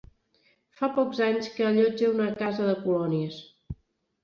[0.79, 3.41] Fa pocs anys que allotja una casa de colònies.